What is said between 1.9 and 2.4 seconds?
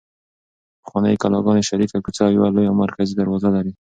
کوڅه او